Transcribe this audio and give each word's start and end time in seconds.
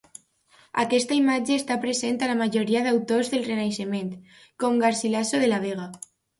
Aquesta 0.83 1.17
imatge 1.17 1.57
està 1.61 1.77
present 1.83 2.17
a 2.21 2.31
la 2.33 2.39
majoria 2.41 2.83
d'autors 2.89 3.31
del 3.35 3.47
Renaixement, 3.53 4.11
com 4.65 4.85
Garcilaso 4.87 5.47
de 5.47 5.55
la 5.57 5.65
Vega. 5.71 5.91